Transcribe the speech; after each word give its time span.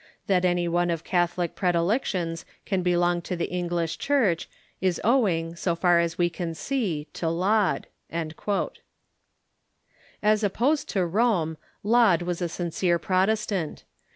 .^ 0.29 0.35
Ihat 0.35 0.45
anyone 0.45 0.89
of 0.89 1.03
Catholic 1.03 1.53
predilections 1.53 2.43
can 2.65 2.81
belong 2.81 3.21
to 3.21 3.35
the 3.35 3.51
English 3.51 3.99
Church 3.99 4.49
is 4.81 4.99
owing, 5.03 5.55
so 5.55 5.75
far 5.75 5.99
as 5.99 6.17
we 6.17 6.27
can 6.27 6.55
see, 6.55 7.07
to 7.13 7.29
Laud." 7.29 7.85
As 8.11 8.33
opposed 10.43 10.89
to 10.89 11.05
Rome, 11.05 11.55
Laud 11.83 12.23
was 12.23 12.41
a 12.41 12.49
sincere 12.49 12.97
Protestant. 12.97 13.83